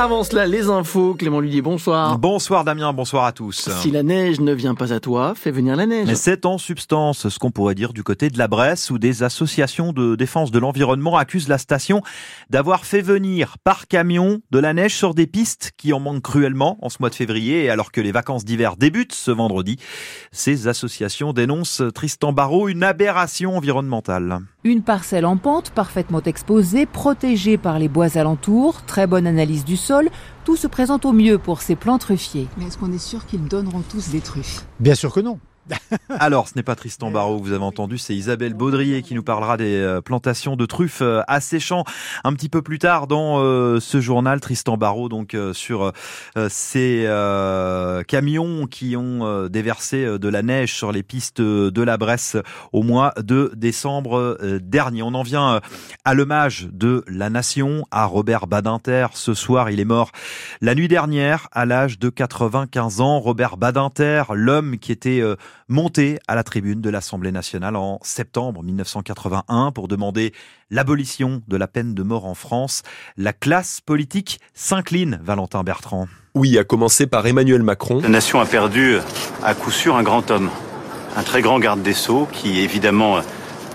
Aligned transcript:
Avant 0.00 0.22
cela, 0.22 0.46
les 0.46 0.68
infos. 0.68 1.14
Clément 1.14 1.40
Ludier, 1.40 1.60
bonsoir. 1.60 2.20
Bonsoir 2.20 2.62
Damien, 2.62 2.92
bonsoir 2.92 3.24
à 3.24 3.32
tous. 3.32 3.68
Si 3.80 3.90
la 3.90 4.04
neige 4.04 4.38
ne 4.38 4.52
vient 4.52 4.76
pas 4.76 4.92
à 4.92 5.00
toi, 5.00 5.34
fais 5.34 5.50
venir 5.50 5.74
la 5.74 5.86
neige. 5.86 6.06
Mais 6.06 6.14
c'est 6.14 6.46
en 6.46 6.56
substance 6.56 7.28
ce 7.28 7.38
qu'on 7.40 7.50
pourrait 7.50 7.74
dire 7.74 7.92
du 7.92 8.04
côté 8.04 8.30
de 8.30 8.38
la 8.38 8.46
Bresse 8.46 8.90
où 8.90 8.98
des 9.00 9.24
associations 9.24 9.92
de 9.92 10.14
défense 10.14 10.52
de 10.52 10.60
l'environnement 10.60 11.16
accusent 11.16 11.48
la 11.48 11.58
station 11.58 12.00
d'avoir 12.48 12.84
fait 12.84 13.00
venir 13.00 13.56
par 13.64 13.88
camion 13.88 14.38
de 14.52 14.60
la 14.60 14.72
neige 14.72 14.94
sur 14.94 15.14
des 15.14 15.26
pistes 15.26 15.72
qui 15.76 15.92
en 15.92 15.98
manquent 15.98 16.22
cruellement 16.22 16.78
en 16.80 16.90
ce 16.90 16.98
mois 17.00 17.10
de 17.10 17.16
février 17.16 17.64
et 17.64 17.68
alors 17.68 17.90
que 17.90 18.00
les 18.00 18.12
vacances 18.12 18.44
d'hiver 18.44 18.76
débutent 18.76 19.14
ce 19.14 19.32
vendredi. 19.32 19.78
Ces 20.30 20.68
associations 20.68 21.32
dénoncent 21.32 21.82
Tristan 21.92 22.32
Barrault 22.32 22.68
une 22.68 22.84
aberration 22.84 23.56
environnementale. 23.56 24.42
Une 24.64 24.82
parcelle 24.82 25.24
en 25.24 25.36
pente, 25.36 25.70
parfaitement 25.70 26.20
exposée, 26.20 26.84
protégée 26.84 27.56
par 27.56 27.78
les 27.78 27.86
bois 27.86 28.18
alentours, 28.18 28.82
très 28.86 29.06
bonne 29.06 29.28
analyse 29.28 29.64
du 29.64 29.76
sol, 29.76 30.10
tout 30.44 30.56
se 30.56 30.66
présente 30.66 31.04
au 31.04 31.12
mieux 31.12 31.38
pour 31.38 31.62
ces 31.62 31.76
plants 31.76 31.98
truffiers. 31.98 32.48
Mais 32.56 32.66
est-ce 32.66 32.76
qu'on 32.76 32.92
est 32.92 32.98
sûr 32.98 33.24
qu'ils 33.24 33.44
donneront 33.44 33.82
tous 33.88 34.08
des 34.08 34.18
truffes? 34.18 34.66
Bien 34.80 34.96
sûr 34.96 35.14
que 35.14 35.20
non. 35.20 35.38
Alors, 36.18 36.48
ce 36.48 36.54
n'est 36.56 36.62
pas 36.62 36.74
Tristan 36.74 37.10
Barrault, 37.10 37.38
vous 37.38 37.52
avez 37.52 37.64
entendu, 37.64 37.98
c'est 37.98 38.14
Isabelle 38.14 38.54
Baudrier 38.54 39.02
qui 39.02 39.14
nous 39.14 39.22
parlera 39.22 39.56
des 39.56 39.76
euh, 39.76 40.00
plantations 40.00 40.56
de 40.56 40.66
truffes 40.66 41.02
euh, 41.02 41.22
asséchant 41.28 41.84
un 42.24 42.32
petit 42.32 42.48
peu 42.48 42.62
plus 42.62 42.78
tard 42.78 43.06
dans 43.06 43.38
euh, 43.38 43.80
ce 43.80 44.00
journal. 44.00 44.40
Tristan 44.40 44.76
Barrault, 44.76 45.08
donc, 45.08 45.36
sur 45.52 45.92
ces 46.48 47.06
camions 48.06 48.66
qui 48.66 48.96
ont 48.96 49.48
déversé 49.48 50.18
de 50.18 50.28
la 50.28 50.42
neige 50.42 50.74
sur 50.74 50.92
les 50.92 51.02
pistes 51.02 51.40
de 51.40 51.82
la 51.82 51.96
Bresse 51.96 52.36
au 52.72 52.82
mois 52.82 53.12
de 53.16 53.52
décembre 53.56 54.38
dernier. 54.60 55.02
On 55.02 55.14
en 55.14 55.22
vient 55.22 55.60
à 56.04 56.14
l'hommage 56.14 56.68
de 56.72 57.04
la 57.06 57.30
nation 57.30 57.84
à 57.90 58.04
Robert 58.04 58.46
Badinter. 58.46 59.08
Ce 59.14 59.34
soir, 59.34 59.70
il 59.70 59.80
est 59.80 59.84
mort 59.84 60.12
la 60.60 60.74
nuit 60.74 60.88
dernière 60.88 61.48
à 61.52 61.66
l'âge 61.66 61.98
de 61.98 62.08
95 62.08 63.00
ans. 63.00 63.18
Robert 63.18 63.56
Badinter, 63.56 64.24
l'homme 64.32 64.78
qui 64.78 64.92
était 64.92 65.22
monté 65.68 66.18
à 66.26 66.34
la 66.34 66.42
tribune 66.42 66.80
de 66.80 66.90
l'Assemblée 66.90 67.32
nationale 67.32 67.76
en 67.76 67.98
septembre 68.02 68.62
1981 68.62 69.72
pour 69.72 69.88
demander 69.88 70.32
l'abolition 70.70 71.42
de 71.46 71.56
la 71.56 71.68
peine 71.68 71.94
de 71.94 72.02
mort 72.02 72.24
en 72.24 72.34
France. 72.34 72.82
La 73.16 73.32
classe 73.32 73.80
politique 73.80 74.40
s'incline, 74.54 75.20
Valentin 75.22 75.62
Bertrand. 75.62 76.08
Oui, 76.34 76.58
à 76.58 76.64
commencer 76.64 77.06
par 77.06 77.26
Emmanuel 77.26 77.62
Macron. 77.62 78.00
La 78.00 78.08
nation 78.08 78.40
a 78.40 78.46
perdu 78.46 78.96
à 79.42 79.54
coup 79.54 79.70
sûr 79.70 79.96
un 79.96 80.02
grand 80.02 80.30
homme, 80.30 80.50
un 81.16 81.22
très 81.22 81.42
grand 81.42 81.58
garde 81.58 81.82
des 81.82 81.94
Sceaux 81.94 82.28
qui 82.32 82.60
évidemment 82.60 83.20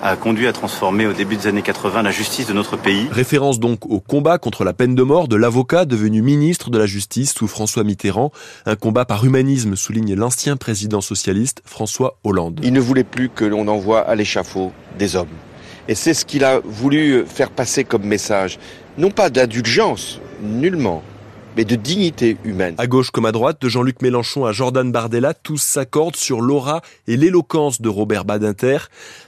a 0.03 0.17
conduit 0.17 0.47
à 0.47 0.53
transformer 0.53 1.07
au 1.07 1.13
début 1.13 1.37
des 1.37 1.47
années 1.47 1.61
80 1.61 2.01
la 2.01 2.11
justice 2.11 2.45
de 2.45 2.51
notre 2.51 2.75
pays. 2.75 3.07
Référence 3.09 3.57
donc 3.57 3.85
au 3.85 4.01
combat 4.01 4.37
contre 4.37 4.65
la 4.65 4.73
peine 4.73 4.95
de 4.95 5.03
mort 5.03 5.29
de 5.29 5.37
l'avocat 5.37 5.85
devenu 5.85 6.21
ministre 6.21 6.69
de 6.69 6.77
la 6.77 6.85
Justice 6.85 7.33
sous 7.33 7.47
François 7.47 7.85
Mitterrand, 7.85 8.31
un 8.65 8.75
combat 8.75 9.05
par 9.05 9.23
humanisme 9.23 9.77
souligne 9.77 10.13
l'ancien 10.13 10.57
président 10.57 10.99
socialiste 10.99 11.61
François 11.63 12.17
Hollande. 12.25 12.59
Il 12.63 12.73
ne 12.73 12.81
voulait 12.81 13.05
plus 13.05 13.29
que 13.29 13.45
l'on 13.45 13.69
envoie 13.69 14.01
à 14.01 14.15
l'échafaud 14.15 14.73
des 14.99 15.15
hommes. 15.15 15.27
Et 15.87 15.95
c'est 15.95 16.13
ce 16.13 16.25
qu'il 16.25 16.43
a 16.43 16.59
voulu 16.65 17.23
faire 17.25 17.49
passer 17.49 17.85
comme 17.85 18.03
message. 18.03 18.59
Non 18.97 19.09
pas 19.09 19.29
d'indulgence, 19.29 20.19
nullement, 20.41 21.01
mais 21.55 21.65
de 21.65 21.75
dignité 21.75 22.37
humaine. 22.43 22.75
À 22.77 22.87
gauche 22.87 23.11
comme 23.11 23.25
à 23.25 23.31
droite, 23.31 23.61
de 23.61 23.69
Jean-Luc 23.69 24.01
Mélenchon 24.01 24.45
à 24.45 24.51
Jordan 24.51 24.91
Bardella, 24.91 25.33
tous 25.33 25.61
s'accordent 25.61 26.15
sur 26.15 26.41
l'aura 26.41 26.81
et 27.07 27.17
l'éloquence 27.17 27.81
de 27.81 27.89
Robert 27.89 28.25
Badinter. 28.25 28.77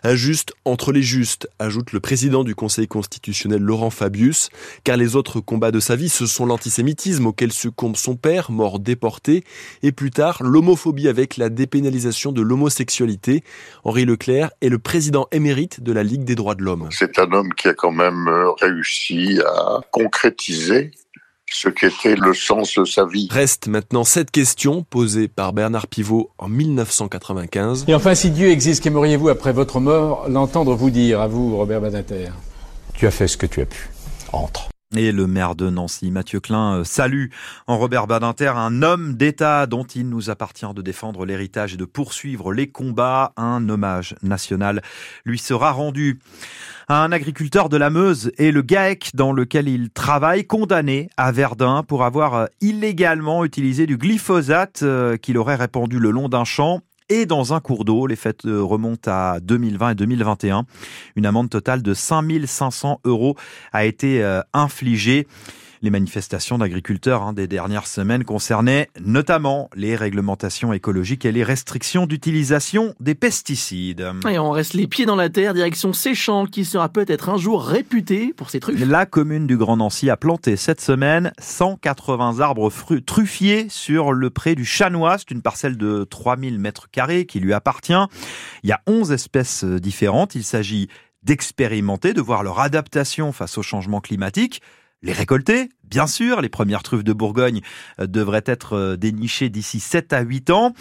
Injuste 0.03 0.53
entre 0.65 0.91
les 0.91 1.01
justes, 1.01 1.47
ajoute 1.59 1.91
le 1.91 1.99
président 1.99 2.43
du 2.43 2.55
Conseil 2.55 2.87
constitutionnel 2.87 3.61
Laurent 3.61 3.89
Fabius, 3.89 4.49
car 4.83 4.97
les 4.97 5.15
autres 5.15 5.39
combats 5.39 5.71
de 5.71 5.79
sa 5.79 5.95
vie, 5.95 6.09
ce 6.09 6.25
sont 6.25 6.45
l'antisémitisme 6.45 7.27
auquel 7.27 7.51
succombe 7.51 7.95
son 7.95 8.15
père, 8.15 8.51
mort 8.51 8.79
déporté, 8.79 9.43
et 9.83 9.91
plus 9.91 10.11
tard 10.11 10.41
l'homophobie 10.41 11.07
avec 11.07 11.37
la 11.37 11.49
dépénalisation 11.49 12.31
de 12.31 12.41
l'homosexualité. 12.41 13.43
Henri 13.83 14.05
Leclerc 14.05 14.52
est 14.61 14.69
le 14.69 14.80
président 14.80 15.27
émérite 15.31 15.81
de 15.81 15.91
la 15.91 16.03
Ligue 16.03 16.23
des 16.23 16.35
droits 16.35 16.55
de 16.55 16.64
l'homme. 16.64 16.89
C'est 16.91 17.19
un 17.19 17.31
homme 17.31 17.53
qui 17.53 17.67
a 17.67 17.73
quand 17.73 17.91
même 17.91 18.27
euh, 18.27 18.52
réussi 18.52 19.39
à 19.45 19.81
concrétiser 19.91 20.91
ce 21.52 21.70
qu'était 21.70 22.16
le 22.16 22.33
sens 22.33 22.76
de 22.76 22.86
sa 22.86 23.06
vie. 23.06 23.28
Reste 23.32 23.67
maintenant 23.67 24.04
cette 24.04 24.32
question 24.32 24.83
posée 24.83 25.28
par 25.28 25.54
Bernard 25.54 25.88
Pivot 25.88 26.32
en 26.38 26.48
1995. 26.48 27.86
Et 27.88 27.95
enfin, 27.95 28.16
si 28.16 28.32
Dieu 28.32 28.50
existe, 28.50 28.83
qu'aimeriez-vous 28.83 29.30
après 29.30 29.54
votre 29.54 29.80
mort 29.80 30.28
l'entendre 30.30 30.76
vous 30.76 30.89
dire, 30.89 31.22
à 31.22 31.28
vous, 31.28 31.56
Robert 31.58 31.82
Badinter? 31.82 32.30
Tu 32.94 33.08
as 33.08 33.11
fait 33.11 33.28
ce 33.28 33.38
que 33.38 33.45
tu 33.45 33.61
as 33.61 33.66
pu. 33.66 33.89
Entre. 34.32 34.70
Et 34.93 35.11
le 35.11 35.25
maire 35.25 35.55
de 35.55 35.69
Nancy, 35.69 36.11
Mathieu 36.11 36.39
Klein, 36.39 36.75
euh, 36.75 36.83
salue 36.83 37.29
en 37.65 37.77
Robert 37.79 38.05
Badinter 38.05 38.53
un 38.55 38.83
homme 38.83 39.15
d'État 39.15 39.65
dont 39.65 39.83
il 39.83 40.07
nous 40.07 40.29
appartient 40.29 40.71
de 40.73 40.81
défendre 40.81 41.25
l'héritage 41.25 41.73
et 41.73 41.77
de 41.77 41.85
poursuivre 41.85 42.53
les 42.53 42.67
combats. 42.67 43.33
Un 43.35 43.67
hommage 43.67 44.15
national 44.21 44.83
lui 45.25 45.39
sera 45.39 45.71
rendu 45.71 46.19
un 46.87 47.11
agriculteur 47.11 47.67
de 47.67 47.77
la 47.77 47.89
Meuse 47.89 48.31
et 48.37 48.51
le 48.51 48.61
GAEC 48.61 49.15
dans 49.15 49.33
lequel 49.33 49.67
il 49.67 49.89
travaille, 49.89 50.45
condamné 50.45 51.09
à 51.17 51.31
Verdun 51.31 51.81
pour 51.81 52.03
avoir 52.03 52.35
euh, 52.35 52.45
illégalement 52.61 53.43
utilisé 53.43 53.87
du 53.87 53.97
glyphosate 53.97 54.83
euh, 54.83 55.17
qu'il 55.17 55.39
aurait 55.39 55.55
répandu 55.55 55.97
le 55.97 56.11
long 56.11 56.29
d'un 56.29 56.45
champ 56.45 56.81
et 57.10 57.26
dans 57.26 57.54
un 57.54 57.60
cours 57.60 57.86
d'eau. 57.86 58.08
Les 58.08 58.16
fêtes 58.16 58.45
euh, 58.45 58.61
remontent 58.61 59.11
à 59.11 59.39
2020 59.39 59.92
et 59.92 59.95
2021. 59.95 60.66
Une 61.16 61.26
amende 61.26 61.49
totale 61.49 61.82
de 61.82 61.93
5500 61.93 63.02
euros 63.05 63.36
a 63.71 63.86
été 63.86 64.23
infligée. 64.54 65.27
Les 65.85 65.91
manifestations 65.91 66.57
d'agriculteurs 66.57 67.21
hein, 67.21 67.31
des 67.31 67.47
dernières 67.47 67.85
semaines 67.85 68.23
concernaient 68.23 68.89
notamment 68.99 69.69
les 69.75 69.95
réglementations 69.95 70.73
écologiques 70.73 71.25
et 71.25 71.31
les 71.31 71.43
restrictions 71.43 72.07
d'utilisation 72.07 72.95
des 72.99 73.13
pesticides. 73.13 74.03
Et 74.27 74.39
on 74.39 74.49
reste 74.49 74.73
les 74.73 74.87
pieds 74.87 75.05
dans 75.05 75.15
la 75.15 75.29
terre, 75.29 75.53
direction 75.53 75.93
Séchant, 75.93 76.47
qui 76.47 76.65
sera 76.65 76.89
peut-être 76.89 77.29
un 77.29 77.37
jour 77.37 77.63
réputé 77.63 78.33
pour 78.35 78.49
ses 78.49 78.59
truffes. 78.59 78.83
La 78.83 79.05
commune 79.05 79.45
du 79.45 79.57
Grand 79.57 79.77
Nancy 79.77 80.09
a 80.09 80.17
planté 80.17 80.55
cette 80.55 80.81
semaine 80.81 81.31
180 81.37 82.39
arbres 82.39 82.71
truffiers 83.05 83.67
sur 83.69 84.11
le 84.11 84.31
pré 84.31 84.55
du 84.55 84.65
Chanois. 84.65 85.19
C'est 85.19 85.29
une 85.29 85.43
parcelle 85.43 85.77
de 85.77 86.03
3000 86.03 86.57
mètres 86.57 86.89
carrés 86.89 87.27
qui 87.27 87.39
lui 87.39 87.53
appartient. 87.53 87.93
Il 88.63 88.69
y 88.69 88.73
a 88.73 88.81
11 88.87 89.11
espèces 89.11 89.63
différentes. 89.63 90.33
Il 90.33 90.45
s'agit 90.45 90.87
d'expérimenter, 91.21 92.13
de 92.13 92.21
voir 92.21 92.41
leur 92.41 92.59
adaptation 92.59 93.31
face 93.31 93.59
au 93.59 93.61
changement 93.61 94.02
climatique 94.02 94.63
les 95.05 95.14
récolter. 95.14 95.70
Bien 95.83 96.08
sûr, 96.08 96.42
les 96.42 96.49
premières 96.49 96.82
truffes 96.82 97.04
de 97.04 97.14
Bourgogne 97.14 97.61
euh, 97.99 98.08
devraient 98.08 98.43
être 98.45 98.73
euh, 98.73 98.98
dénichées 98.98 99.49
d'ici 99.49 99.80
7 99.80 100.14
à 100.14 100.21
8 100.21 100.49
ans. 100.49 100.73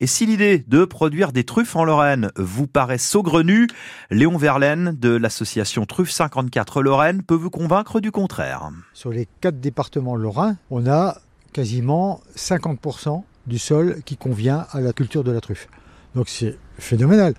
Et 0.00 0.06
si 0.06 0.24
l'idée 0.24 0.64
de 0.68 0.84
produire 0.84 1.32
des 1.32 1.42
truffes 1.42 1.74
en 1.74 1.84
Lorraine 1.84 2.30
vous 2.36 2.68
paraît 2.68 2.98
saugrenue, 2.98 3.66
Léon 4.10 4.36
Verlaine 4.36 4.96
de 4.98 5.10
l'association 5.10 5.84
Truffes 5.84 6.12
54 6.12 6.80
Lorraine 6.80 7.22
peut 7.22 7.34
vous 7.34 7.50
convaincre 7.50 8.00
du 8.00 8.12
contraire. 8.12 8.70
Sur 8.94 9.10
les 9.10 9.26
quatre 9.40 9.58
départements 9.58 10.14
lorrains, 10.14 10.56
on 10.70 10.86
a 10.86 11.18
quasiment 11.52 12.20
50% 12.36 13.24
du 13.48 13.58
sol 13.58 13.96
qui 14.04 14.16
convient 14.16 14.66
à 14.70 14.80
la 14.80 14.92
culture 14.92 15.24
de 15.24 15.32
la 15.32 15.40
truffe. 15.40 15.66
Donc 16.14 16.28
c'est 16.28 16.56
phénoménal. 16.78 17.34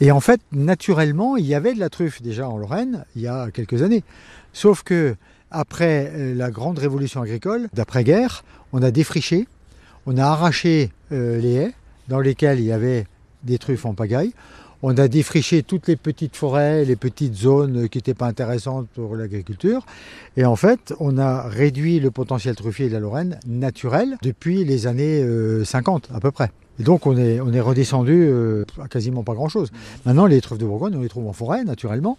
Et 0.00 0.10
en 0.10 0.20
fait, 0.20 0.40
naturellement, 0.50 1.36
il 1.36 1.46
y 1.46 1.54
avait 1.54 1.74
de 1.74 1.80
la 1.80 1.90
truffe 1.90 2.22
déjà 2.22 2.48
en 2.48 2.58
Lorraine 2.58 3.04
il 3.14 3.22
y 3.22 3.28
a 3.28 3.52
quelques 3.52 3.82
années. 3.82 4.02
Sauf 4.52 4.82
que 4.82 5.16
après 5.50 6.12
euh, 6.14 6.34
la 6.34 6.50
grande 6.50 6.78
révolution 6.78 7.22
agricole 7.22 7.68
d'après-guerre, 7.72 8.44
on 8.72 8.82
a 8.82 8.90
défriché, 8.90 9.46
on 10.06 10.18
a 10.18 10.24
arraché 10.24 10.90
euh, 11.12 11.40
les 11.40 11.54
haies 11.54 11.74
dans 12.08 12.20
lesquelles 12.20 12.60
il 12.60 12.66
y 12.66 12.72
avait 12.72 13.06
des 13.42 13.58
truffes 13.58 13.86
en 13.86 13.94
pagaille. 13.94 14.32
On 14.82 14.96
a 14.98 15.08
défriché 15.08 15.62
toutes 15.62 15.88
les 15.88 15.96
petites 15.96 16.36
forêts, 16.36 16.84
les 16.84 16.96
petites 16.96 17.34
zones 17.34 17.88
qui 17.88 17.98
n'étaient 17.98 18.14
pas 18.14 18.26
intéressantes 18.26 18.86
pour 18.94 19.16
l'agriculture. 19.16 19.86
Et 20.36 20.44
en 20.44 20.54
fait, 20.54 20.92
on 21.00 21.16
a 21.16 21.48
réduit 21.48 21.98
le 21.98 22.10
potentiel 22.10 22.54
truffier 22.54 22.88
de 22.88 22.92
la 22.92 23.00
Lorraine 23.00 23.40
naturel 23.46 24.18
depuis 24.22 24.64
les 24.64 24.86
années 24.86 25.24
50 25.64 26.10
euh, 26.10 26.16
à 26.16 26.20
peu 26.20 26.30
près. 26.30 26.50
Et 26.78 26.82
donc 26.82 27.06
on 27.06 27.16
est, 27.16 27.40
on 27.40 27.54
est 27.54 27.60
redescendu 27.60 28.30
à 28.82 28.86
quasiment 28.86 29.22
pas 29.22 29.32
grand-chose. 29.32 29.72
Maintenant, 30.04 30.26
les 30.26 30.42
truffes 30.42 30.58
de 30.58 30.66
Bourgogne, 30.66 30.94
on 30.94 31.00
les 31.00 31.08
trouve 31.08 31.26
en 31.26 31.32
forêt, 31.32 31.64
naturellement, 31.64 32.18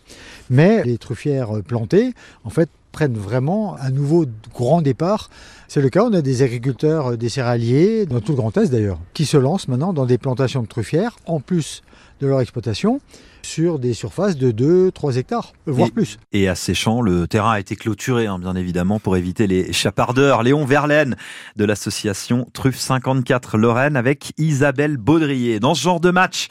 mais 0.49 0.83
les 0.83 0.97
truffières 0.97 1.61
plantées, 1.63 2.13
en 2.43 2.49
fait, 2.49 2.69
prennent 2.97 3.13
vraiment 3.13 3.77
un 3.79 3.91
nouveau 3.91 4.25
grand 4.55 4.81
départ. 4.81 5.29
C'est 5.67 5.81
le 5.81 5.89
cas, 5.89 6.03
on 6.03 6.13
a 6.13 6.23
des 6.23 6.41
agriculteurs, 6.41 7.11
euh, 7.11 7.15
des 7.15 7.29
céréaliers, 7.29 8.07
dans 8.07 8.21
tout 8.21 8.31
le 8.31 8.37
Grand 8.37 8.57
Est 8.57 8.71
d'ailleurs, 8.71 8.97
qui 9.13 9.25
se 9.25 9.37
lancent 9.37 9.67
maintenant 9.67 9.93
dans 9.93 10.07
des 10.07 10.17
plantations 10.17 10.63
de 10.63 10.67
truffières, 10.67 11.15
en 11.27 11.39
plus 11.39 11.83
de 12.21 12.25
leur 12.25 12.41
exploitation, 12.41 12.99
sur 13.47 13.79
des 13.79 13.93
surfaces 13.93 14.35
de 14.35 14.51
2, 14.51 14.91
3 14.91 15.15
hectares, 15.15 15.53
voire 15.65 15.87
et, 15.87 15.91
plus. 15.91 16.19
Et 16.33 16.49
à 16.49 16.55
Séchant, 16.55 17.01
le 17.01 17.27
terrain 17.27 17.53
a 17.53 17.59
été 17.59 17.77
clôturé, 17.77 18.27
hein, 18.27 18.39
bien 18.39 18.55
évidemment, 18.55 18.99
pour 18.99 19.15
éviter 19.15 19.47
les 19.47 19.71
chapardeurs. 19.71 20.43
Léon 20.43 20.65
Verlaine 20.65 21.15
de 21.55 21.63
l'association 21.63 22.49
Truffe 22.53 22.77
54 22.77 23.57
Lorraine 23.57 23.95
avec 23.95 24.33
Isabelle 24.37 24.97
Baudrier. 24.97 25.61
Dans 25.61 25.75
ce 25.75 25.81
genre 25.81 26.01
de 26.01 26.11
match, 26.11 26.49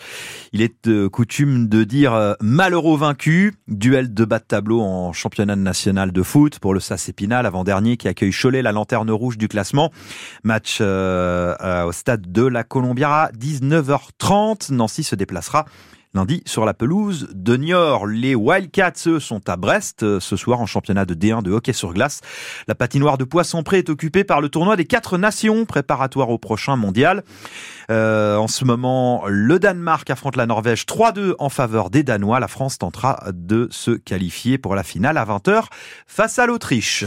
il 0.52 0.62
est 0.62 1.08
coutume 1.10 1.68
de 1.68 1.84
dire 1.84 2.14
euh, 2.14 2.32
malheureux 2.40 2.96
vaincu. 2.96 3.52
Duel 3.68 4.14
de 4.14 4.24
bas 4.24 4.38
de 4.38 4.44
tableau 4.44 4.80
en 4.80 5.12
championnat 5.12 5.56
national 5.56 6.12
de 6.12 6.22
foot 6.22 6.58
pour 6.58 6.72
le 6.72 6.80
SAS 6.80 7.10
Épinal, 7.10 7.44
avant-dernier 7.44 7.98
qui 7.98 8.08
accueille 8.08 8.32
Cholet, 8.32 8.62
la 8.62 8.72
lanterne 8.72 9.10
rouge 9.10 9.36
du 9.36 9.48
classement. 9.48 9.92
Match 10.44 10.78
euh, 10.80 11.84
au 11.84 11.92
stade 11.92 12.32
de 12.32 12.42
la 12.42 12.64
Colombiara, 12.64 13.30
19h30. 13.38 14.72
Nancy 14.72 15.04
se 15.04 15.14
déplacera 15.14 15.66
lundi 16.14 16.42
sur 16.46 16.64
la 16.64 16.74
pelouse 16.74 17.28
de 17.32 17.56
Niort. 17.56 18.06
Les 18.06 18.34
Wildcats, 18.34 19.20
sont 19.20 19.48
à 19.48 19.56
Brest 19.56 20.02
euh, 20.02 20.20
ce 20.20 20.36
soir 20.36 20.60
en 20.60 20.66
championnat 20.66 21.04
de 21.04 21.14
D1 21.14 21.42
de 21.42 21.50
hockey 21.50 21.72
sur 21.72 21.92
glace. 21.92 22.20
La 22.68 22.74
patinoire 22.74 23.18
de 23.18 23.24
Poisson-Pré 23.24 23.78
est 23.78 23.90
occupée 23.90 24.24
par 24.24 24.40
le 24.40 24.48
tournoi 24.48 24.76
des 24.76 24.84
quatre 24.84 25.18
nations 25.18 25.64
préparatoire 25.64 26.30
au 26.30 26.38
prochain 26.38 26.76
mondial. 26.76 27.22
Euh, 27.90 28.36
en 28.36 28.48
ce 28.48 28.64
moment, 28.64 29.24
le 29.26 29.58
Danemark 29.58 30.08
affronte 30.10 30.36
la 30.36 30.46
Norvège 30.46 30.86
3-2 30.86 31.34
en 31.38 31.48
faveur 31.48 31.90
des 31.90 32.02
Danois. 32.02 32.40
La 32.40 32.48
France 32.48 32.78
tentera 32.78 33.22
de 33.32 33.68
se 33.70 33.92
qualifier 33.92 34.58
pour 34.58 34.74
la 34.74 34.82
finale 34.82 35.18
à 35.18 35.24
20h 35.24 35.64
face 36.06 36.38
à 36.38 36.46
l'Autriche. 36.46 37.04